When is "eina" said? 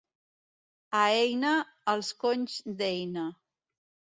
1.17-1.51